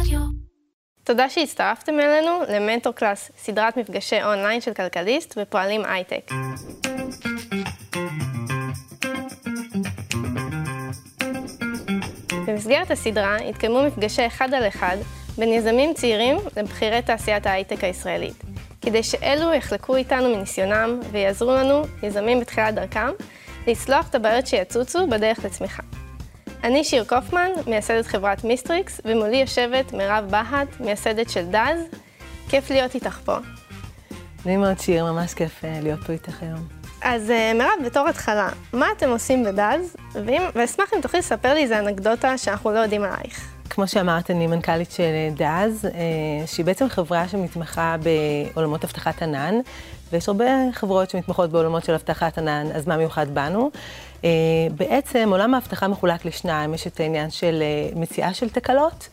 רדיו. 0.00 0.20
תודה 1.04 1.30
שהצטרפתם 1.30 2.00
אלינו 2.00 2.40
ל 2.48 2.54
Mentor 2.54 2.92
Class, 2.92 3.30
סדרת 3.38 3.76
מפגשי 3.76 4.22
אונליין 4.22 4.60
של 4.60 4.74
כלכליסט 4.74 5.38
ופועלים 5.38 5.84
הייטק. 5.84 6.30
במסגרת 12.46 12.90
הסדרה 12.90 13.36
התקיימו 13.36 13.82
מפגשי 13.82 14.26
אחד 14.26 14.54
על 14.54 14.68
אחד 14.68 14.96
בין 15.38 15.48
יזמים 15.48 15.94
צעירים 15.94 16.36
לבכירי 16.56 17.02
תעשיית 17.02 17.46
ההייטק 17.46 17.84
הישראלית, 17.84 18.42
כדי 18.80 19.02
שאלו 19.02 19.54
יחלקו 19.54 19.96
איתנו 19.96 20.36
מניסיונם 20.36 21.00
ויעזרו 21.10 21.54
לנו, 21.54 21.82
יזמים 22.02 22.40
בתחילת 22.40 22.74
דרכם, 22.74 23.08
לצלוח 23.66 24.08
את 24.08 24.14
הבעיות 24.14 24.46
שיצוצו 24.46 25.06
בדרך 25.06 25.44
לצמיחה. 25.44 25.82
אני 26.66 26.84
שיר 26.84 27.04
קופמן, 27.04 27.50
מייסדת 27.66 28.06
חברת 28.06 28.44
מיסטריקס, 28.44 29.00
ומולי 29.04 29.36
יושבת 29.36 29.92
מירב 29.92 30.24
בהט, 30.30 30.80
מייסדת 30.80 31.30
של 31.30 31.46
דאז. 31.46 31.80
כיף 32.48 32.70
להיות 32.70 32.94
איתך 32.94 33.18
פה. 33.24 33.36
נעים 34.46 34.60
מאוד 34.60 34.78
שיר, 34.78 35.04
ממש 35.04 35.34
כיף 35.34 35.64
אה, 35.64 35.78
להיות 35.82 36.04
פה 36.06 36.12
איתך 36.12 36.42
היום. 36.42 36.66
אז 37.02 37.30
אה, 37.30 37.52
מירב, 37.54 37.86
בתור 37.86 38.08
התחלה, 38.08 38.48
מה 38.72 38.86
אתם 38.96 39.08
עושים 39.08 39.44
בדאז? 39.44 39.96
ואשמח 40.54 40.90
אם 40.96 41.00
תוכלי 41.00 41.20
לספר 41.20 41.54
לי 41.54 41.62
איזה 41.62 41.78
אנקדוטה 41.78 42.38
שאנחנו 42.38 42.70
לא 42.72 42.78
יודעים 42.78 43.02
עלייך. 43.02 43.52
כמו 43.70 43.88
שאמרת, 43.88 44.30
אני 44.30 44.46
מנכ"לית 44.46 44.90
של 44.90 45.02
דאז, 45.36 45.88
אה, 45.94 46.46
שהיא 46.46 46.66
בעצם 46.66 46.88
חברה 46.88 47.28
שמתמחה 47.28 47.96
בעולמות 48.02 48.84
אבטחת 48.84 49.22
ענן, 49.22 49.54
ויש 50.12 50.28
הרבה 50.28 50.44
חברות 50.72 51.10
שמתמחות 51.10 51.50
בעולמות 51.50 51.84
של 51.84 51.92
אבטחת 51.92 52.38
ענן, 52.38 52.66
אז 52.74 52.86
מה 52.86 52.96
מיוחד 52.96 53.34
בנו? 53.34 53.70
אה, 54.24 54.30
בעצם 54.76 55.28
עולם 55.32 55.54
האבטחה 55.54 55.88
מחולק 55.88 56.24
לשניים, 56.24 56.74
יש 56.74 56.86
את 56.86 57.00
העניין 57.00 57.30
של 57.30 57.62
מציאה 57.96 58.34
של 58.34 58.48
תקלות, 58.48 59.08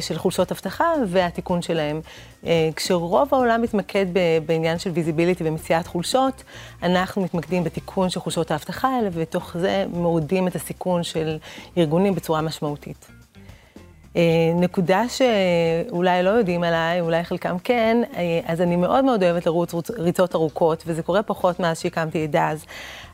של 0.00 0.18
חולשות 0.18 0.52
אבטחה 0.52 0.92
והתיקון 1.08 1.62
שלהם. 1.62 2.00
כשרוב 2.76 3.28
העולם 3.34 3.62
מתמקד 3.62 4.06
בעניין 4.46 4.78
של 4.78 4.90
visibility 4.90 5.44
ומציאת 5.46 5.86
חולשות, 5.86 6.42
אנחנו 6.82 7.22
מתמקדים 7.22 7.64
בתיקון 7.64 8.10
של 8.10 8.20
חולשות 8.20 8.50
האבטחה 8.50 8.88
האלה, 8.88 9.08
ובתוך 9.12 9.56
זה 9.58 9.84
מורידים 9.88 10.48
את 10.48 10.56
הסיכון 10.56 11.02
של 11.02 11.36
ארגונים 11.78 12.14
בצורה 12.14 12.40
משמעותית. 12.40 13.23
נקודה 14.54 15.02
שאולי 15.08 16.22
לא 16.22 16.30
יודעים 16.30 16.64
עליי, 16.64 17.00
אולי 17.00 17.24
חלקם 17.24 17.56
כן, 17.64 18.02
אז 18.46 18.60
אני 18.60 18.76
מאוד 18.76 19.04
מאוד 19.04 19.22
אוהבת 19.22 19.46
לרוץ 19.46 19.74
ריצות 19.98 20.34
ארוכות, 20.34 20.84
וזה 20.86 21.02
קורה 21.02 21.22
פחות 21.22 21.60
מאז 21.60 21.80
שהקמתי 21.80 22.24
את 22.24 22.30
דאז. 22.30 22.64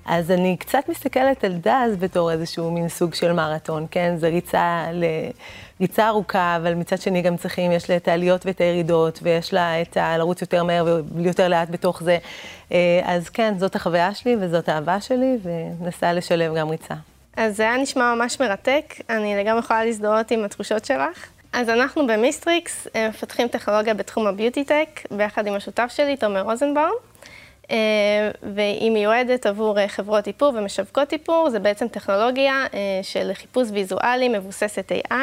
אז 0.07 0.31
אני 0.31 0.57
קצת 0.57 0.85
מסתכלת 0.89 1.45
על 1.45 1.53
דאז 1.53 1.97
בתור 1.97 2.33
איזשהו 2.33 2.71
מין 2.71 2.89
סוג 2.89 3.15
של 3.15 3.33
מרתון, 3.33 3.87
כן? 3.91 4.15
זה 4.17 4.29
ריצה, 4.29 4.85
ל... 4.93 5.05
ריצה 5.81 6.09
ארוכה, 6.09 6.57
אבל 6.57 6.75
מצד 6.75 7.01
שני 7.01 7.23
גם 7.23 7.37
צריכים, 7.37 7.73
יש 7.73 7.91
לה 7.91 7.97
את 7.97 8.09
העליות 8.09 8.47
ואת 8.47 8.61
הירידות, 8.61 9.19
ויש 9.23 9.55
לה 9.55 9.83
את 9.83 9.97
ה... 9.97 10.19
לרוץ 10.19 10.41
יותר 10.41 10.65
מהר 10.65 11.01
ויותר 11.15 11.49
לאט 11.49 11.71
בתוך 11.71 12.03
זה. 12.03 12.19
אז 13.05 13.29
כן, 13.29 13.55
זאת 13.59 13.77
החוויה 13.77 14.15
שלי 14.15 14.37
וזאת 14.41 14.69
האהבה 14.69 15.01
שלי, 15.01 15.39
ונסה 15.81 16.13
לשלב 16.13 16.55
גם 16.55 16.69
ריצה. 16.69 16.95
אז 17.41 17.57
זה 17.57 17.63
היה 17.63 17.77
נשמע 17.77 18.15
ממש 18.15 18.41
מרתק, 18.41 18.95
אני 19.11 19.37
לגמרי 19.37 19.61
יכולה 19.61 19.85
להזדהות 19.85 20.31
עם 20.31 20.45
התחושות 20.45 20.85
שלך. 20.85 21.27
אז 21.53 21.69
אנחנו 21.69 22.07
במיסטריקס 22.07 22.87
מפתחים 23.09 23.49
טכנולוגיה 23.49 23.95
בתחום 23.95 24.27
הביוטי-טק, 24.27 25.01
ביחד 25.11 25.47
עם 25.47 25.55
השותף 25.55 25.93
שלי, 25.97 26.17
תומר 26.17 26.43
רוזנבאום. 26.43 26.93
והיא 28.43 28.91
מיועדת 28.91 29.47
עבור 29.47 29.87
חברות 29.87 30.27
איפור 30.27 30.53
ומשווקות 30.57 31.13
איפור, 31.13 31.51
זה 31.51 31.59
בעצם 31.59 31.89
טכנולוגיה 31.89 32.67
של 33.03 33.31
חיפוש 33.35 33.69
ויזואלי 33.73 34.29
מבוססת 34.29 34.93
AI, 34.93 35.15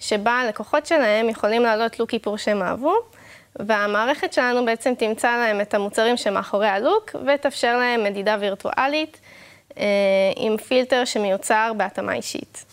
שבה 0.00 0.32
הלקוחות 0.32 0.86
שלהם 0.86 1.28
יכולים 1.28 1.62
להעלות 1.62 2.00
לוק 2.00 2.14
איפור 2.14 2.38
שהם 2.38 2.62
אהבו, 2.62 2.94
והמערכת 3.56 4.32
שלנו 4.32 4.64
בעצם 4.64 4.94
תמצא 4.94 5.36
להם 5.36 5.60
את 5.60 5.74
המוצרים 5.74 6.16
שמאחורי 6.16 6.68
הלוק, 6.68 7.16
ותאפשר 7.26 7.78
להם 7.78 8.04
מדידה 8.04 8.36
וירטואלית 8.40 9.20
עם 10.36 10.56
פילטר 10.56 11.04
שמיוצר 11.04 11.72
בהתאמה 11.76 12.14
אישית. 12.14 12.64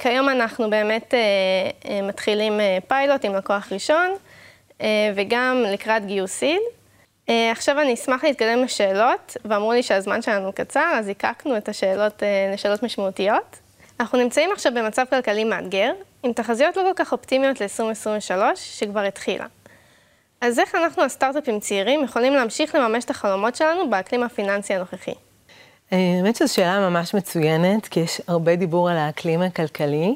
כיום 0.00 0.28
אנחנו 0.28 0.70
באמת 0.70 1.14
מתחילים 2.02 2.52
פיילוט 2.88 3.24
עם 3.24 3.34
לקוח 3.34 3.72
ראשון, 3.72 4.14
וגם 5.14 5.64
לקראת 5.72 6.06
גיוס 6.06 6.32
סיד. 6.32 6.60
עכשיו 7.28 7.80
אני 7.80 7.94
אשמח 7.94 8.24
להתקדם 8.24 8.62
לשאלות, 8.62 9.36
ואמרו 9.44 9.72
לי 9.72 9.82
שהזמן 9.82 10.22
שלנו 10.22 10.52
קצר, 10.52 10.92
אז 10.94 11.04
זיקקנו 11.04 11.56
את 11.56 11.68
השאלות 11.68 12.22
לשאלות 12.52 12.82
משמעותיות. 12.82 13.56
אנחנו 14.00 14.18
נמצאים 14.18 14.52
עכשיו 14.52 14.72
במצב 14.74 15.04
כלכלי 15.10 15.44
מאתגר, 15.44 15.92
עם 16.22 16.32
תחזיות 16.32 16.76
לא 16.76 16.82
כל 16.82 16.92
כך 17.04 17.12
אופטימיות 17.12 17.60
ל-2023, 17.60 18.32
שכבר 18.54 19.00
התחילה. 19.00 19.46
אז 20.40 20.58
איך 20.58 20.74
אנחנו, 20.74 21.02
הסטארט-אפים 21.02 21.60
צעירים, 21.60 22.04
יכולים 22.04 22.34
להמשיך 22.34 22.74
לממש 22.74 23.04
את 23.04 23.10
החלומות 23.10 23.56
שלנו 23.56 23.90
באקלים 23.90 24.22
הפיננסי 24.22 24.74
הנוכחי? 24.74 25.14
האמת 25.90 26.36
שזו 26.36 26.54
שאלה 26.54 26.90
ממש 26.90 27.14
מצוינת, 27.14 27.88
כי 27.88 28.00
יש 28.00 28.20
הרבה 28.28 28.56
דיבור 28.56 28.90
על 28.90 28.96
האקלים 28.96 29.42
הכלכלי. 29.42 30.14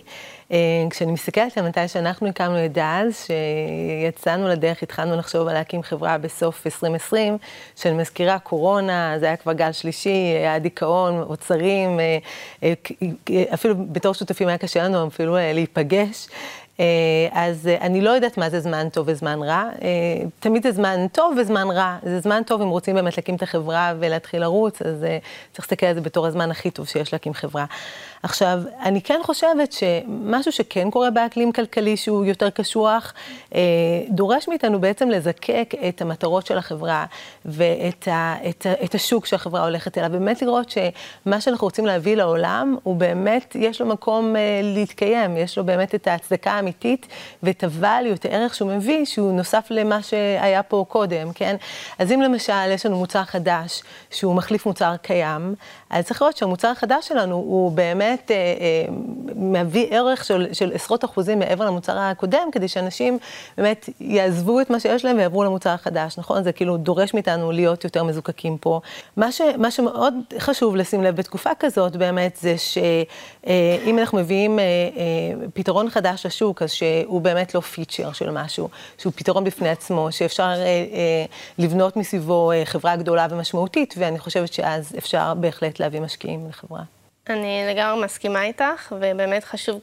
כשאני 0.90 1.12
מסתכלת 1.12 1.58
על 1.58 1.68
מתי 1.68 1.88
שאנחנו 1.88 2.28
הקמנו 2.28 2.64
את 2.64 2.72
דאז, 2.72 3.26
שיצאנו 3.26 4.48
לדרך, 4.48 4.82
התחלנו 4.82 5.16
לחשוב 5.16 5.48
על 5.48 5.54
להקים 5.54 5.82
חברה 5.82 6.18
בסוף 6.18 6.66
2020, 6.66 7.38
שאני 7.76 7.94
מזכירה 7.94 8.38
קורונה, 8.38 9.14
זה 9.18 9.26
היה 9.26 9.36
כבר 9.36 9.52
גל 9.52 9.72
שלישי, 9.72 10.34
היה 10.38 10.58
דיכאון, 10.58 11.22
אוצרים, 11.22 12.00
אפילו 13.54 13.74
בתור 13.92 14.14
שותפים 14.14 14.48
היה 14.48 14.58
קשה 14.58 14.82
לנו 14.82 15.06
אפילו 15.06 15.36
להיפגש. 15.54 16.28
אז 17.32 17.68
אני 17.80 18.00
לא 18.00 18.10
יודעת 18.10 18.38
מה 18.38 18.50
זה 18.50 18.60
זמן 18.60 18.88
טוב 18.88 19.08
וזמן 19.08 19.42
רע. 19.42 19.68
תמיד 20.40 20.62
זה 20.62 20.72
זמן 20.72 21.06
טוב 21.12 21.34
וזמן 21.40 21.70
רע. 21.70 21.96
זה 22.02 22.20
זמן 22.20 22.42
טוב 22.46 22.62
אם 22.62 22.68
רוצים 22.68 22.94
באמת 22.94 23.16
להקים 23.16 23.34
את 23.34 23.42
החברה 23.42 23.92
ולהתחיל 23.98 24.40
לרוץ, 24.40 24.82
אז 24.82 25.06
צריך 25.52 25.64
להסתכל 25.64 25.86
על 25.86 25.94
זה 25.94 26.00
בתור 26.00 26.26
הזמן 26.26 26.50
הכי 26.50 26.70
טוב 26.70 26.86
שיש 26.86 27.12
להקים 27.12 27.34
חברה. 27.34 27.64
עכשיו, 28.22 28.60
אני 28.82 29.02
כן 29.02 29.20
חושבת 29.22 29.72
שמשהו 29.72 30.52
שכן 30.52 30.90
קורה 30.90 31.10
באקלים 31.10 31.52
כלכלי 31.52 31.96
שהוא 31.96 32.24
יותר 32.24 32.50
קשוח, 32.50 33.14
דורש 34.10 34.48
מאיתנו 34.48 34.80
בעצם 34.80 35.10
לזקק 35.10 35.74
את 35.88 36.02
המטרות 36.02 36.46
של 36.46 36.58
החברה 36.58 37.04
ואת 37.44 38.08
ה, 38.08 38.34
את 38.48 38.66
ה, 38.66 38.84
את 38.84 38.94
השוק 38.94 39.26
שהחברה 39.26 39.64
הולכת 39.64 39.98
אליו, 39.98 40.10
באמת 40.10 40.42
לראות 40.42 40.70
שמה 40.70 41.40
שאנחנו 41.40 41.64
רוצים 41.64 41.86
להביא 41.86 42.16
לעולם, 42.16 42.76
הוא 42.82 42.96
באמת, 42.96 43.56
יש 43.58 43.80
לו 43.80 43.86
מקום 43.86 44.34
להתקיים, 44.62 45.36
יש 45.36 45.58
לו 45.58 45.64
באמת 45.64 45.94
את 45.94 46.06
ההצדקה 46.06 46.61
האמיתית 46.62 47.06
ואת 47.42 47.64
הvalue, 47.64 48.14
את 48.14 48.24
הערך 48.24 48.54
שהוא 48.54 48.72
מביא, 48.72 49.04
שהוא 49.04 49.32
נוסף 49.32 49.66
למה 49.70 50.02
שהיה 50.02 50.62
פה 50.62 50.84
קודם, 50.88 51.32
כן? 51.32 51.56
אז 51.98 52.12
אם 52.12 52.20
למשל 52.22 52.70
יש 52.70 52.86
לנו 52.86 52.98
מוצר 52.98 53.24
חדש 53.24 53.82
שהוא 54.10 54.34
מחליף 54.34 54.66
מוצר 54.66 54.96
קיים, 55.02 55.54
אז 55.90 56.04
צריך 56.04 56.22
לראות 56.22 56.36
שהמוצר 56.36 56.68
החדש 56.68 57.08
שלנו 57.08 57.34
הוא 57.34 57.72
באמת 57.72 58.30
אה, 58.30 58.36
אה, 58.36 58.94
מביא 59.36 59.86
ערך 59.90 60.24
של, 60.24 60.48
של 60.52 60.72
עשרות 60.74 61.04
אחוזים 61.04 61.38
מעבר 61.38 61.66
למוצר 61.66 61.98
הקודם, 61.98 62.48
כדי 62.52 62.68
שאנשים 62.68 63.18
באמת 63.58 63.88
יעזבו 64.00 64.60
את 64.60 64.70
מה 64.70 64.80
שיש 64.80 65.04
להם 65.04 65.16
ויעברו 65.16 65.44
למוצר 65.44 65.70
החדש, 65.70 66.18
נכון? 66.18 66.44
זה 66.44 66.52
כאילו 66.52 66.76
דורש 66.76 67.14
מאיתנו 67.14 67.52
להיות 67.52 67.84
יותר 67.84 68.04
מזוקקים 68.04 68.58
פה. 68.58 68.80
מה, 69.16 69.32
ש, 69.32 69.40
מה 69.58 69.70
שמאוד 69.70 70.14
חשוב 70.38 70.76
לשים 70.76 71.02
לב 71.02 71.16
בתקופה 71.16 71.50
כזאת 71.58 71.96
באמת, 71.96 72.38
זה 72.40 72.54
שאם 72.58 73.98
אנחנו 73.98 74.18
מביאים 74.18 74.58
אה, 74.58 74.64
אה, 74.64 75.48
פתרון 75.54 75.90
חדש 75.90 76.26
לשוק, 76.26 76.51
אז 76.60 76.72
שהוא 76.72 77.20
באמת 77.20 77.54
לא 77.54 77.60
פיצ'ר 77.60 78.12
של 78.12 78.30
משהו, 78.30 78.68
שהוא 78.98 79.12
פתרון 79.16 79.44
בפני 79.44 79.68
עצמו, 79.68 80.12
שאפשר 80.12 80.42
אה, 80.42 80.56
אה, 80.56 81.24
לבנות 81.58 81.96
מסביבו 81.96 82.52
אה, 82.52 82.62
חברה 82.64 82.96
גדולה 82.96 83.26
ומשמעותית, 83.30 83.94
ואני 83.98 84.18
חושבת 84.18 84.52
שאז 84.52 84.94
אפשר 84.98 85.34
בהחלט 85.34 85.80
להביא 85.80 86.00
משקיעים 86.00 86.48
לחברה. 86.48 86.82
אני 87.28 87.62
לגמרי 87.74 88.04
מסכימה 88.04 88.44
איתך, 88.44 88.92
ובאמת 88.92 89.44
חשוב 89.44 89.80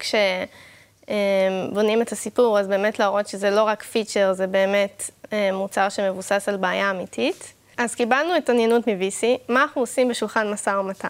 כשבונים 1.07 2.01
את 2.01 2.11
הסיפור, 2.11 2.59
אז 2.59 2.67
באמת 2.67 2.99
להראות 2.99 3.27
שזה 3.27 3.49
לא 3.49 3.63
רק 3.63 3.83
פיצ'ר, 3.83 4.33
זה 4.33 4.47
באמת 4.47 5.09
מוצר 5.53 5.89
שמבוסס 5.89 6.49
על 6.49 6.57
בעיה 6.57 6.91
אמיתית. 6.91 7.53
אז 7.77 7.95
קיבלנו 7.95 8.35
התעניינות 8.35 8.87
מ-VC, 8.87 9.23
מה 9.49 9.61
אנחנו 9.61 9.81
עושים 9.81 10.07
בשולחן 10.07 10.51
משא 10.51 10.69
ומתן? 10.69 11.07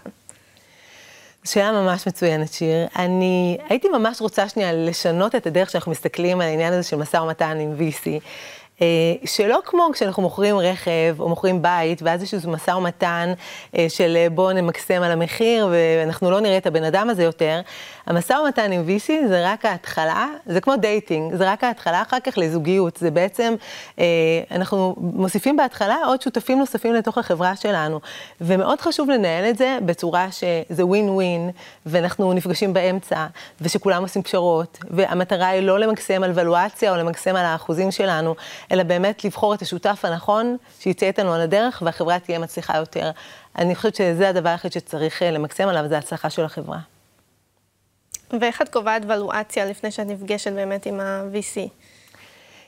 שאלה 1.44 1.72
ממש 1.72 2.08
מצוינת, 2.08 2.52
שיר. 2.52 2.86
אני 2.96 3.58
הייתי 3.68 3.88
ממש 3.88 4.20
רוצה 4.20 4.48
שנייה 4.48 4.72
לשנות 4.72 5.34
את 5.34 5.46
הדרך 5.46 5.70
שאנחנו 5.70 5.92
מסתכלים 5.92 6.40
על 6.40 6.46
העניין 6.46 6.72
הזה 6.72 6.82
של 6.82 6.96
משא 6.96 7.16
ומתן 7.16 7.58
עם 7.60 7.74
VC. 7.78 8.22
אה, 8.82 8.86
שלא 9.24 9.58
כמו 9.64 9.88
כשאנחנו 9.92 10.22
מוכרים 10.22 10.58
רכב 10.58 11.16
או 11.18 11.28
מוכרים 11.28 11.62
בית, 11.62 12.02
ואז 12.02 12.22
יש 12.22 12.34
איזה 12.34 12.48
משא 12.48 12.70
ומתן 12.70 13.32
אה, 13.78 13.86
של 13.88 14.16
בואו 14.34 14.52
נמקסם 14.52 15.02
על 15.02 15.10
המחיר 15.10 15.68
ואנחנו 15.70 16.30
לא 16.30 16.40
נראה 16.40 16.56
את 16.56 16.66
הבן 16.66 16.84
אדם 16.84 17.10
הזה 17.10 17.22
יותר. 17.22 17.60
המשא 18.06 18.32
ומתן 18.32 18.72
עם 18.72 18.84
VC 18.86 19.28
זה 19.28 19.52
רק 19.52 19.64
ההתחלה, 19.64 20.26
זה 20.46 20.60
כמו 20.60 20.76
dating, 20.76 21.34
זה 21.34 21.52
רק 21.52 21.64
ההתחלה 21.64 22.02
אחר 22.02 22.20
כך 22.20 22.38
לזוגיות. 22.38 22.96
זה 22.96 23.10
בעצם, 23.10 23.54
אנחנו 24.50 24.96
מוסיפים 24.98 25.56
בהתחלה 25.56 25.96
עוד 26.06 26.22
שותפים 26.22 26.58
נוספים 26.58 26.94
לתוך 26.94 27.18
החברה 27.18 27.56
שלנו. 27.56 28.00
ומאוד 28.40 28.80
חשוב 28.80 29.10
לנהל 29.10 29.44
את 29.44 29.58
זה 29.58 29.78
בצורה 29.84 30.26
שזה 30.30 30.86
ווין 30.86 31.08
ווין, 31.08 31.50
ואנחנו 31.86 32.32
נפגשים 32.32 32.72
באמצע, 32.72 33.26
ושכולם 33.60 34.02
עושים 34.02 34.22
פשרות, 34.22 34.78
והמטרה 34.90 35.48
היא 35.48 35.62
לא 35.62 35.78
למקסם 35.78 36.22
על 36.22 36.30
ולואציה 36.34 36.92
או 36.92 36.96
למקסם 36.96 37.36
על 37.36 37.44
האחוזים 37.44 37.90
שלנו, 37.90 38.34
אלא 38.72 38.82
באמת 38.82 39.24
לבחור 39.24 39.54
את 39.54 39.62
השותף 39.62 40.04
הנכון, 40.04 40.56
שיצא 40.80 41.06
איתנו 41.06 41.34
על 41.34 41.40
הדרך 41.40 41.82
והחברה 41.86 42.18
תהיה 42.18 42.38
מצליחה 42.38 42.76
יותר. 42.76 43.10
אני 43.58 43.74
חושבת 43.74 43.94
שזה 43.94 44.28
הדבר 44.28 44.48
היחיד 44.48 44.72
שצריך 44.72 45.22
אה, 45.22 45.30
למקסם 45.30 45.68
עליו, 45.68 45.88
זה 45.88 45.96
ההצלחה 45.96 46.30
של 46.30 46.44
החברה. 46.44 46.78
ואיך 48.40 48.62
את 48.62 48.68
קובעת 48.68 49.02
ולואציה 49.08 49.64
לפני 49.64 49.90
שאת 49.90 50.06
נפגשת 50.06 50.52
באמת 50.52 50.86
עם 50.86 51.00
ה-VC? 51.00 51.60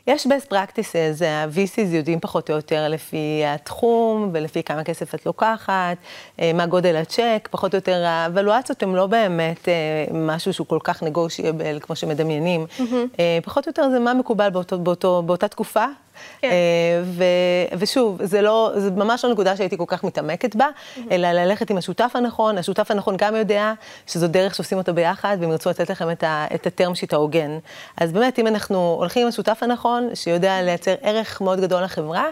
יש 0.07 0.27
best 0.27 0.53
practices, 0.53 1.25
ה-VCs 1.25 1.95
יודעים 1.95 2.21
פחות 2.21 2.51
או 2.51 2.57
יותר 2.57 2.89
לפי 2.89 3.43
התחום 3.47 4.31
ולפי 4.33 4.63
כמה 4.63 4.85
כסף 4.85 5.15
את 5.15 5.27
לוקחת, 5.27 5.97
אה, 6.41 6.53
מה 6.55 6.67
גודל 6.67 6.97
הצ'ק, 6.97 7.49
פחות 7.51 7.75
או 7.75 7.77
יותר, 7.77 8.05
האבלואציות 8.07 8.83
הן 8.83 8.95
לא 8.95 9.07
באמת 9.07 9.69
אה, 9.69 9.75
משהו 10.13 10.53
שהוא 10.53 10.67
כל 10.67 10.79
כך 10.85 11.03
negotiable 11.03 11.81
כמו 11.81 11.97
שמדמיינים. 11.97 12.67
Mm-hmm. 12.79 13.23
פחות 13.45 13.67
או 13.67 13.71
יותר 13.71 13.91
זה 13.91 13.99
מה 13.99 14.15
מקובל 14.15 14.51
באותו, 14.51 14.79
באותו, 14.79 15.23
באותה 15.27 15.49
תקופה, 15.49 15.85
כן. 16.41 16.49
אה, 16.49 17.03
ו, 17.05 17.25
ושוב, 17.79 18.25
זה 18.25 18.43
לא, 18.43 18.73
זה 18.77 18.91
ממש 18.91 19.25
לא 19.25 19.33
נקודה 19.33 19.57
שהייתי 19.57 19.77
כל 19.77 19.85
כך 19.87 20.05
מתעמקת 20.05 20.57
בה. 20.57 20.67
אלא 21.11 21.33
ללכת 21.33 21.71
עם 21.71 21.77
השותף 21.77 22.11
הנכון, 22.15 22.59
השותף 22.59 22.91
הנכון 22.91 23.17
גם 23.19 23.37
יודע 23.37 23.73
שזו 24.07 24.29
דרך 24.29 24.55
שעושים 24.55 24.79
אותו 24.79 24.95
ביחד, 24.95 25.37
והם 25.41 25.51
ירצו 25.51 25.71
לתת 25.71 25.91
לכם 25.91 26.11
את, 26.11 26.23
ה, 26.23 26.47
את 26.55 26.67
הטרם 26.67 26.95
שיט 26.95 27.13
ההוגן. 27.13 27.59
אז 27.97 28.13
באמת, 28.13 28.39
אם 28.39 28.47
אנחנו 28.47 28.97
הולכים 28.99 29.23
עם 29.23 29.29
השותף 29.29 29.59
הנכון, 29.63 30.09
שיודע 30.15 30.63
לייצר 30.63 30.95
ערך 31.03 31.41
מאוד 31.41 31.61
גדול 31.61 31.83
לחברה, 31.83 32.27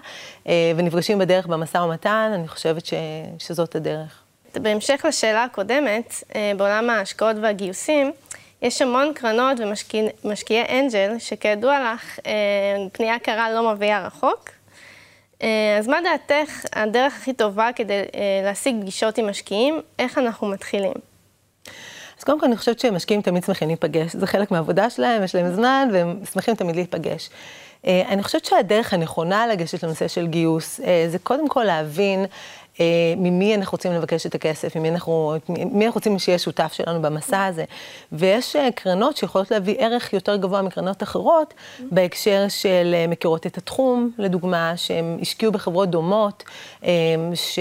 אה, 0.49 0.73
ונפגשים 0.77 1.19
בדרך 1.19 1.47
במשא 1.47 1.79
ומתן, 1.79 2.31
אני 2.35 2.49
חושבת 2.49 2.87
ש, 2.87 2.95
שזאת 3.39 3.77
הדרך. 3.77 4.23
בהמשך 4.55 5.05
לשאלה 5.09 5.45
הקודמת, 5.45 6.15
אה, 6.35 6.53
בעולם 6.57 6.91
ההשקעות 6.91 7.37
והגיוסים, 7.43 8.13
יש 8.63 8.83
המון 8.83 9.13
קרנות 9.15 9.59
ומשקיעי 10.25 10.81
אנג'ל, 10.81 11.19
שכידוע 11.19 11.93
לך, 11.95 12.19
אה, 12.27 12.33
פנייה 12.93 13.19
קרה 13.19 13.51
לא 13.51 13.73
מביאה 13.73 14.07
רחוק. 14.07 14.49
אה, 15.43 15.77
אז 15.79 15.89
מה 15.89 15.97
דעתך 16.05 16.65
הדרך 16.73 17.17
הכי 17.17 17.33
טובה 17.33 17.71
כדי 17.77 17.93
אה, 17.95 18.41
להשיג 18.45 18.77
פגישות 18.81 19.19
עם 19.19 19.29
משקיעים? 19.31 19.81
איך 19.99 20.19
אנחנו 20.19 20.47
מתחילים? 20.49 20.93
אז 22.19 22.25
קודם 22.25 22.41
כל 22.41 22.47
אני 22.47 22.57
חושבת 22.57 22.81
שמשקיעים 22.81 23.23
תמיד 23.23 23.45
שמחים 23.45 23.69
להיפגש, 23.69 24.13
זה 24.13 24.27
חלק 24.27 24.51
מהעבודה 24.51 24.91
שלהם, 24.91 25.23
יש 25.23 25.35
להם 25.35 25.55
זמן 25.55 25.89
והם 25.93 26.21
שמחים 26.33 26.55
תמיד 26.55 26.77
להיפגש. 26.77 27.31
אני 27.85 28.23
חושבת 28.23 28.45
שהדרך 28.45 28.95
הנכונה 28.95 29.47
לגשת 29.47 29.83
לנושא 29.83 30.09
של 30.09 30.27
גיוס, 30.27 30.81
זה 31.09 31.19
קודם 31.23 31.49
כל 31.49 31.65
להבין 31.65 32.27
ממי 33.17 33.55
אנחנו 33.55 33.77
רוצים 33.77 33.93
לבקש 33.93 34.27
את 34.27 34.35
הכסף, 34.35 34.77
ממי 34.77 34.89
אנחנו, 34.89 35.35
מי 35.49 35.87
אנחנו 35.87 35.99
רוצים 35.99 36.19
שיהיה 36.19 36.39
שותף 36.39 36.73
שלנו 36.73 37.03
במסע 37.03 37.45
הזה. 37.45 37.65
ויש 38.13 38.57
אה, 38.57 38.69
קרנות 38.75 39.17
שיכולות 39.17 39.51
להביא 39.51 39.75
ערך 39.79 40.13
יותר 40.13 40.37
גבוה 40.37 40.63
מקרנות 40.63 41.03
אחרות, 41.03 41.55
בהקשר 41.91 42.45
של 42.49 42.95
אה, 42.95 43.07
מכירות 43.07 43.47
את 43.47 43.59
התחום, 43.59 44.11
לדוגמה, 44.19 44.73
שהם 44.77 45.19
השקיעו 45.21 45.53
בחברות 45.53 45.91
דומות, 45.91 46.45
ש, 47.35 47.59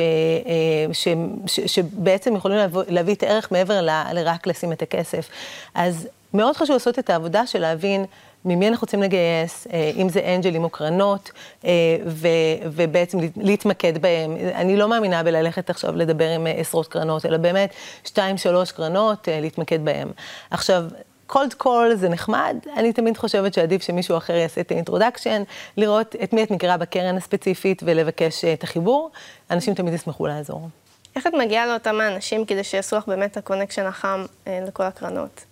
ש, 0.94 1.08
ש, 1.46 1.60
שבעצם 1.60 2.36
יכולים 2.36 2.58
להביא, 2.58 2.82
להביא 2.88 3.16
את 3.16 3.24
הערך 3.24 3.52
מעבר 3.52 3.82
ל, 3.82 3.90
לרק 4.14 4.48
לשים 4.48 4.72
את 4.72 4.82
הכסף. 4.82 5.30
אז 5.76 6.08
מאוד 6.34 6.56
חשוב 6.56 6.74
לעשות 6.74 7.00
את 7.00 7.10
העבודה 7.10 7.48
של 7.48 7.60
להבין 7.60 8.06
ממי 8.46 8.68
אנחנו 8.68 8.86
רוצים 8.86 9.04
לגייס, 9.04 9.68
אה, 9.74 9.92
אם 9.96 10.10
זה 10.10 10.36
אנג'לים 10.36 10.64
או 10.64 10.70
קרנות, 10.70 11.32
אה, 11.66 11.72
ו, 12.06 12.28
ובעצם 12.64 13.18
להתמקד 13.38 13.98
בהם. 13.98 14.36
אני 14.56 14.78
לא 14.78 14.90
מאמינה 14.90 15.24
בללכת 15.24 15.70
עכשיו 15.70 15.96
לדבר 15.96 16.30
עם 16.30 16.48
עשרות 16.58 16.88
קרנות, 16.88 17.26
אלא 17.26 17.38
באמת 17.38 17.74
שתיים, 18.04 18.38
שלוש 18.38 18.72
קרנות, 18.72 19.30
אה, 19.30 19.40
להתמקד 19.40 19.86
בהם. 19.86 20.12
עכשיו, 20.52 20.84
cold 21.28 21.54
call 21.54 21.96
זה 21.96 22.10
נחמד, 22.10 22.58
אני 22.78 22.94
תמיד 22.94 23.18
חושבת 23.18 23.54
שעדיף 23.54 23.84
שמישהו 23.84 24.18
אחר 24.18 24.34
יעשה 24.34 24.62
את 24.62 24.72
ה 24.72 24.77
introduction, 24.77 25.44
לראות 25.78 26.16
את 26.24 26.34
מי 26.34 26.44
את 26.44 26.52
מכירה 26.52 26.78
בקרן 26.78 27.18
הספציפית 27.18 27.82
ולבקש 27.86 28.46
את 28.46 28.64
החיבור. 28.64 29.12
אנשים 29.52 29.74
תמיד 29.74 29.94
ישמחו 29.94 30.28
לעזור. 30.28 30.70
איך 31.16 31.28
את 31.28 31.34
מגיעה 31.34 31.68
לאותם 31.68 32.02
האנשים 32.02 32.46
כדי 32.46 32.64
שיעשו 32.64 32.96
לך 32.96 33.08
באמת 33.08 33.38
ה 33.38 33.42
connection 33.42 33.86
החם 33.86 34.26
לכל 34.48 34.84
הקרנות? 34.84 35.46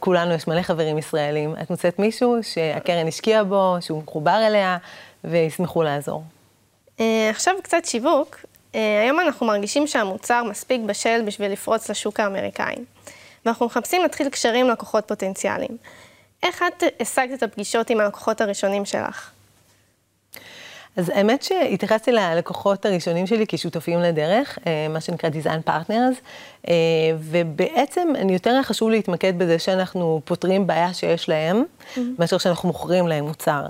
כולנו, 0.00 0.34
יש 0.34 0.48
מלא 0.48 0.62
חברים 0.62 0.98
ישראלים. 0.98 1.54
את 1.62 1.70
מוצאת 1.70 1.98
מישהו 1.98 2.36
שהקרן 2.42 3.08
השקיעה 3.08 3.44
בו, 3.44 3.76
שהוא 3.80 4.02
מחובר 4.02 4.46
אליה, 4.46 4.78
וישמחו 5.24 5.82
לעזור. 5.82 6.22
אה, 7.00 7.30
עכשיו 7.30 7.54
קצת 7.62 7.84
שיווק. 7.84 8.36
אה, 8.74 9.02
היום 9.02 9.20
אנחנו 9.20 9.46
מרגישים 9.46 9.86
שהמוצר 9.86 10.42
מספיק 10.44 10.80
בשל 10.86 11.22
בשביל 11.26 11.52
לפרוץ 11.52 11.90
לשוק 11.90 12.20
האמריקאי. 12.20 12.74
ואנחנו 13.44 13.66
מחפשים 13.66 14.02
להתחיל 14.02 14.28
קשרים 14.28 14.68
לקוחות 14.68 15.08
פוטנציאליים. 15.08 15.76
איך 16.42 16.62
את 16.68 16.82
השגת 17.00 17.38
את 17.38 17.42
הפגישות 17.42 17.90
עם 17.90 18.00
הלקוחות 18.00 18.40
הראשונים 18.40 18.84
שלך? 18.84 19.30
אז 20.96 21.08
האמת 21.08 21.42
שהתייחסתי 21.42 22.12
ללקוחות 22.12 22.86
הראשונים 22.86 23.26
שלי 23.26 23.44
כשותפים 23.48 24.00
לדרך, 24.00 24.58
אה, 24.66 24.86
מה 24.88 25.00
שנקרא 25.00 25.30
Design 25.30 25.68
Partners, 25.68 26.20
ובעצם 27.18 28.08
אני 28.16 28.32
יותר 28.32 28.62
חשוב 28.62 28.90
להתמקד 28.90 29.38
בזה 29.38 29.58
שאנחנו 29.58 30.20
פותרים 30.24 30.66
בעיה 30.66 30.94
שיש 30.94 31.28
להם, 31.28 31.62
mm-hmm. 31.62 32.00
מאשר 32.18 32.38
שאנחנו 32.38 32.68
מוכרים 32.68 33.08
להם 33.08 33.24
מוצר. 33.24 33.66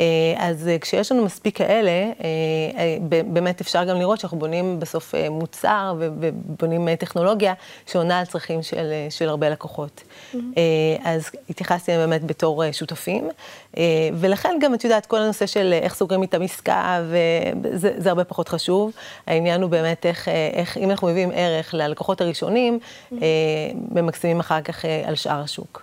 אה, 0.00 0.34
אז 0.36 0.68
אה, 0.68 0.78
כשיש 0.78 1.12
לנו 1.12 1.24
מספיק 1.24 1.56
כאלה, 1.56 1.90
אה, 1.90 3.22
באמת 3.26 3.60
אפשר 3.60 3.84
גם 3.84 3.96
לראות 3.96 4.20
שאנחנו 4.20 4.38
בונים 4.38 4.80
בסוף 4.80 5.14
מוצר 5.30 5.94
ובונים 5.98 6.96
טכנולוגיה 6.96 7.54
שעונה 7.86 8.18
על 8.18 8.26
צרכים 8.26 8.62
של, 8.62 8.92
של 9.10 9.28
הרבה 9.28 9.48
לקוחות. 9.48 10.02
Mm-hmm. 10.02 10.36
אז 11.04 11.30
התייחסתי 11.50 11.92
להם 11.92 12.00
באמת 12.00 12.24
בתור 12.24 12.72
שותפים, 12.72 13.30
ולכן 14.14 14.58
גם, 14.60 14.74
את 14.74 14.84
יודעת, 14.84 15.06
כל 15.06 15.18
הנושא 15.18 15.46
של 15.46 15.72
איך 15.82 15.94
סוגרים 15.94 16.22
איתם 16.22 16.42
עסקה, 16.42 17.02
וזה 17.62 18.08
הרבה 18.08 18.24
פחות 18.24 18.48
חשוב. 18.48 18.92
העניין 19.26 19.62
הוא 19.62 19.70
באמת 19.70 20.06
איך, 20.06 20.28
איך 20.28 20.76
אם 20.76 20.90
אנחנו 20.90 21.08
מביאים 21.08 21.30
ערך 21.34 21.74
ללקוחות 21.74 22.20
הראשונים, 22.20 22.33
mm-hmm. 22.42 23.14
ממקסימים 23.90 24.40
אחר 24.40 24.62
כך 24.62 24.84
על 25.04 25.14
שאר 25.14 25.40
השוק. 25.40 25.82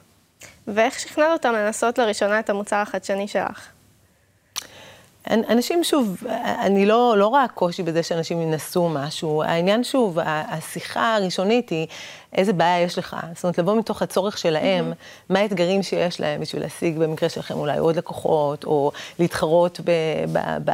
ואיך 0.67 0.99
שכנעת 0.99 1.31
אותם 1.33 1.53
לנסות 1.53 1.97
לראשונה 1.97 2.39
את 2.39 2.49
המוצר 2.49 2.75
החדשני 2.75 3.27
שלך? 3.27 3.67
אנשים, 5.29 5.83
שוב, 5.83 6.23
אני 6.59 6.85
לא, 6.85 7.15
לא 7.17 7.27
רואה 7.27 7.47
קושי 7.47 7.83
בזה 7.83 8.03
שאנשים 8.03 8.41
ינסו 8.41 8.89
משהו. 8.89 9.43
העניין, 9.43 9.83
שוב, 9.83 10.17
השיחה 10.23 11.15
הראשונית 11.15 11.69
היא 11.69 11.87
איזה 12.33 12.53
בעיה 12.53 12.81
יש 12.81 12.97
לך. 12.97 13.17
זאת 13.35 13.43
אומרת, 13.43 13.57
לבוא 13.57 13.75
מתוך 13.75 14.01
הצורך 14.01 14.37
שלהם, 14.37 14.91
mm-hmm. 14.91 15.33
מה 15.33 15.39
האתגרים 15.39 15.83
שיש 15.83 16.19
להם 16.19 16.41
בשביל 16.41 16.61
להשיג 16.61 16.97
במקרה 16.97 17.29
שלכם 17.29 17.53
אולי 17.53 17.77
עוד 17.77 17.95
לקוחות, 17.95 18.63
או 18.63 18.91
להתחרות 19.19 19.79
ב, 19.83 19.91
ב, 20.33 20.39
ב, 20.65 20.71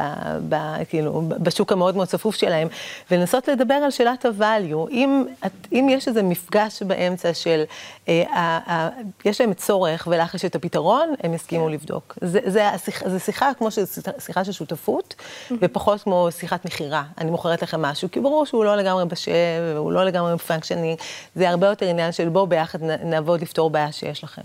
ב, 0.48 0.56
כאילו, 0.88 1.22
בשוק 1.28 1.72
המאוד 1.72 1.96
מאוד 1.96 2.08
צפוף 2.08 2.36
שלהם, 2.36 2.68
ולנסות 3.10 3.48
לדבר 3.48 3.74
על 3.74 3.90
שאלת 3.90 4.24
ה-value. 4.24 4.90
אם, 4.90 5.24
אם 5.72 5.88
יש 5.90 6.08
איזה 6.08 6.22
מפגש 6.22 6.82
באמצע 6.82 7.34
של, 7.34 7.64
אה, 8.08 8.24
ה, 8.30 8.72
ה, 8.72 8.88
יש 9.24 9.40
להם 9.40 9.54
צורך 9.54 10.08
ולך 10.10 10.34
יש 10.34 10.44
את 10.44 10.54
הפתרון, 10.54 11.14
הם 11.22 11.34
יסכימו 11.34 11.64
yeah. 11.64 11.68
כן. 11.68 11.74
לבדוק. 11.74 12.18
זה, 12.20 12.40
זה, 12.44 12.68
השיח, 12.68 13.08
זה 13.08 13.18
שיחה 13.18 13.50
כמו 13.58 13.70
שזו 13.70 14.02
שיחה 14.18 14.44
של 14.44 14.52
שותפות, 14.52 15.14
mm-hmm. 15.18 15.54
ופחות 15.62 16.02
כמו 16.02 16.28
שיחת 16.30 16.64
מכירה. 16.64 17.02
אני 17.18 17.30
מוכרת 17.30 17.62
לכם 17.62 17.82
משהו, 17.82 18.10
כי 18.10 18.20
ברור 18.20 18.46
שהוא 18.46 18.64
לא 18.64 18.76
לגמרי 18.76 19.04
בשל, 19.04 19.32
והוא 19.74 19.92
לא 19.92 20.04
לגמרי 20.04 20.38
פונקשני. 20.38 20.96
זה 21.34 21.47
הרבה 21.48 21.66
יותר 21.66 21.86
עניין 21.86 22.12
של 22.12 22.28
בואו 22.28 22.46
ביחד 22.46 22.82
נעבוד 22.82 23.42
לפתור 23.42 23.70
בעיה 23.70 23.92
שיש 23.92 24.24
לכם. 24.24 24.42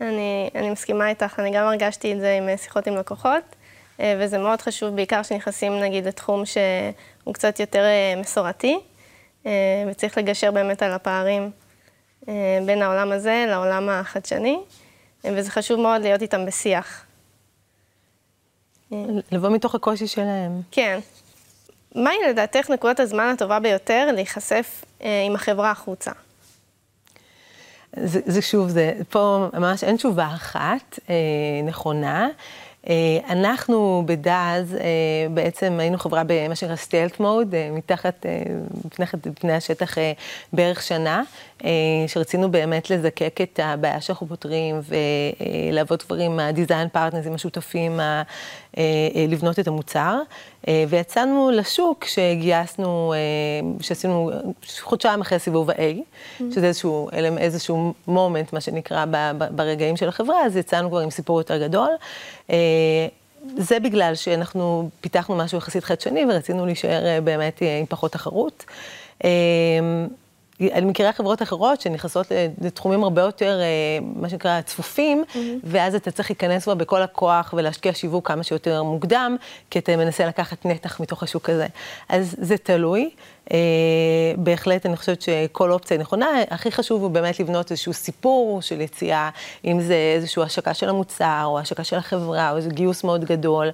אני, 0.00 0.50
אני 0.54 0.70
מסכימה 0.70 1.08
איתך, 1.08 1.38
אני 1.38 1.50
גם 1.50 1.66
הרגשתי 1.66 2.12
את 2.12 2.20
זה 2.20 2.38
עם 2.42 2.56
שיחות 2.56 2.86
עם 2.86 2.96
לקוחות, 2.96 3.42
אה, 4.00 4.18
וזה 4.20 4.38
מאוד 4.38 4.60
חשוב, 4.60 4.96
בעיקר 4.96 5.22
כשנכנסים 5.22 5.80
נגיד 5.80 6.06
לתחום 6.06 6.42
שהוא 6.46 7.34
קצת 7.34 7.60
יותר 7.60 7.82
אה, 7.84 8.20
מסורתי, 8.20 8.78
אה, 9.46 9.52
וצריך 9.90 10.18
לגשר 10.18 10.50
באמת 10.50 10.82
על 10.82 10.92
הפערים 10.92 11.50
בין 12.66 12.82
העולם 12.82 13.12
הזה 13.12 13.44
לעולם 13.48 13.88
החדשני, 13.88 14.58
וזה 15.24 15.50
חשוב 15.50 15.80
מאוד 15.80 16.02
להיות 16.02 16.22
איתם 16.22 16.46
בשיח. 16.46 17.04
לבוא 19.32 19.48
מתוך 19.48 19.74
הקושי 19.74 20.06
שלהם. 20.06 20.60
כן, 20.70 20.98
מהי 21.94 22.16
לדעתך 22.28 22.70
נקודת 22.70 23.00
הזמן 23.00 23.30
הטובה 23.34 23.60
ביותר 23.60 24.12
להיחשף 24.12 24.84
אה, 25.02 25.22
עם 25.26 25.34
החברה 25.34 25.70
החוצה? 25.70 26.10
זה, 27.96 28.20
זה 28.26 28.42
שוב, 28.42 28.68
זה, 28.68 28.92
פה 29.10 29.46
ממש 29.52 29.84
אין 29.84 29.96
תשובה 29.96 30.26
אחת 30.26 30.98
אה, 31.10 31.14
נכונה. 31.64 32.28
אה, 32.88 32.94
אנחנו 33.28 34.02
בדאז 34.06 34.76
בעצם 35.30 35.76
היינו 35.80 35.98
חברה 35.98 36.22
במה 36.26 36.54
שנקרא 36.54 36.76
סטיילט 36.76 37.20
מוד, 37.20 37.54
מתחת 37.72 38.26
פני 39.40 39.52
השטח 39.52 39.94
בערך 40.52 40.82
שנה, 40.82 41.22
שרצינו 42.06 42.50
באמת 42.50 42.90
לזקק 42.90 43.38
את 43.42 43.60
הבעיה 43.62 44.00
שאנחנו 44.00 44.26
פותרים 44.26 44.80
ולעבוד 45.70 46.02
כבר 46.02 46.16
עם 46.16 46.40
ה-design 46.40 46.96
partners, 46.96 47.26
עם 47.26 47.34
השותפים, 47.34 48.00
לבנות 49.28 49.58
את 49.58 49.68
המוצר. 49.68 50.20
ויצאנו 50.88 51.50
לשוק 51.50 52.04
שגייסנו, 52.04 53.14
שעשינו 53.80 54.30
חודשיים 54.80 55.20
אחרי 55.20 55.38
סיבוב 55.38 55.70
ה-A, 55.70 55.76
mm-hmm. 55.76 56.44
שזה 56.54 56.66
איזשהו, 56.66 57.08
איזשהו 57.38 57.94
מומנט, 58.06 58.52
מה 58.52 58.60
שנקרא, 58.60 59.04
ברגעים 59.50 59.96
של 59.96 60.08
החברה, 60.08 60.46
אז 60.46 60.56
יצאנו 60.56 60.88
כבר 60.90 60.98
עם 60.98 61.10
סיפור 61.10 61.40
יותר 61.40 61.68
גדול. 61.68 61.90
זה 63.56 63.80
בגלל 63.80 64.14
שאנחנו 64.14 64.88
פיתחנו 65.00 65.36
משהו 65.36 65.58
יחסית 65.58 65.84
חדשני 65.84 66.24
ורצינו 66.30 66.66
להישאר 66.66 67.20
באמת 67.24 67.62
עם 67.80 67.86
פחות 67.86 68.12
תחרות. 68.12 68.64
אני 70.60 70.86
מכירה 70.86 71.12
חברות 71.12 71.42
אחרות 71.42 71.80
שנכנסות 71.80 72.26
לתחומים 72.60 73.04
הרבה 73.04 73.22
יותר, 73.22 73.60
מה 74.00 74.28
שנקרא, 74.28 74.60
צפופים, 74.60 75.24
mm-hmm. 75.28 75.38
ואז 75.64 75.94
אתה 75.94 76.10
צריך 76.10 76.30
להיכנס 76.30 76.68
בה 76.68 76.74
בכל 76.74 77.02
הכוח 77.02 77.54
ולהשקיע 77.56 77.92
שיווק 77.94 78.28
כמה 78.28 78.42
שיותר 78.42 78.82
מוקדם, 78.82 79.36
כי 79.70 79.78
אתה 79.78 79.96
מנסה 79.96 80.26
לקחת 80.26 80.66
נתח 80.66 81.00
מתוך 81.00 81.22
השוק 81.22 81.50
הזה. 81.50 81.66
אז 82.08 82.36
זה 82.38 82.56
תלוי. 82.56 83.10
אה, 83.52 83.58
בהחלט 84.36 84.86
אני 84.86 84.96
חושבת 84.96 85.22
שכל 85.22 85.72
אופציה 85.72 85.98
נכונה, 85.98 86.26
הכי 86.50 86.70
חשוב 86.70 87.02
הוא 87.02 87.10
באמת 87.10 87.40
לבנות 87.40 87.70
איזשהו 87.70 87.92
סיפור 87.92 88.62
של 88.62 88.80
יציאה, 88.80 89.30
אם 89.64 89.80
זה 89.80 90.12
איזושהי 90.14 90.42
השקה 90.42 90.74
של 90.74 90.88
המוצר, 90.88 91.42
או 91.44 91.58
השקה 91.58 91.84
של 91.84 91.96
החברה, 91.96 92.50
או 92.50 92.56
איזה 92.56 92.70
גיוס 92.70 93.04
מאוד 93.04 93.24
גדול, 93.24 93.68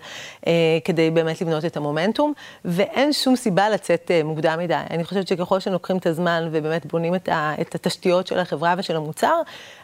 אה, 0.47 0.53
כדי 0.85 1.11
באמת 1.11 1.41
לבנות 1.41 1.65
את 1.65 1.77
המומנטום, 1.77 2.33
ואין 2.65 3.13
שום 3.13 3.37
סיבה 3.37 3.71
לצאת 3.71 4.11
אה, 4.11 4.23
מוקדם 4.25 4.59
מדי. 4.59 4.75
אני 4.91 5.05
חושבת 5.05 5.29
שככל 5.29 5.61
שלוקחים 5.61 5.97
את 5.97 6.07
הזמן 6.07 6.49
ובאמת 6.53 6.87
בונים 6.87 7.15
את, 7.15 7.29
ה, 7.29 7.55
את 7.61 7.75
התשתיות 7.75 8.27
של 8.27 8.39
החברה 8.39 8.75
ושל 8.79 8.97
המוצר, 8.97 9.41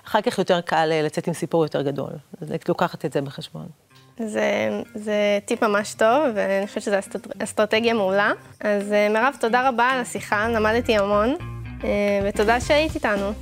אחר 0.06 0.20
כך 0.20 0.38
יותר 0.38 0.60
קל 0.60 0.86
לצאת 1.04 1.26
עם 1.26 1.34
סיפור 1.34 1.64
יותר 1.64 1.82
גדול. 1.82 2.10
אז 2.40 2.48
לוקחת 2.68 3.04
את 3.04 3.12
זה 3.12 3.20
בחשבון. 3.20 3.66
זה, 4.26 4.80
זה 4.94 5.38
טיפ 5.44 5.64
ממש 5.64 5.94
טוב, 5.94 6.24
ואני 6.34 6.66
חושבת 6.66 6.82
שזו 6.82 6.96
אסטרטגיה 7.42 7.94
מעולה. 7.94 8.32
אז 8.60 8.92
אה, 8.92 9.08
מירב, 9.08 9.34
תודה 9.40 9.68
רבה 9.68 9.84
על 9.84 10.00
השיחה, 10.00 10.48
למדתי 10.48 10.96
המון, 10.96 11.36
אה, 11.84 11.88
ותודה 12.24 12.60
שהיית 12.60 12.94
איתנו. 12.94 13.32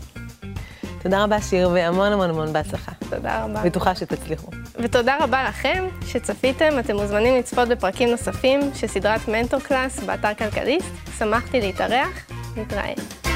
תודה 1.02 1.24
רבה, 1.24 1.40
שיר, 1.40 1.70
והמון 1.72 2.12
המון 2.12 2.30
המון 2.30 2.52
בהצלחה. 2.52 2.92
תודה 3.10 3.44
רבה. 3.44 3.62
בטוחה 3.62 3.94
שתצליחו. 3.94 4.50
ותודה 4.74 5.16
רבה 5.20 5.44
לכם 5.48 5.84
שצפיתם. 6.06 6.78
אתם 6.78 6.96
מוזמנים 6.96 7.36
לצפות 7.38 7.68
בפרקים 7.68 8.08
נוספים 8.08 8.60
של 8.74 8.86
סדרת 8.86 9.28
מנטור 9.28 9.60
קלאס 9.60 10.00
באתר 10.00 10.34
כלכליסט. 10.34 10.88
שמחתי 11.18 11.60
להתארח. 11.60 12.26
נתראה. 12.56 13.27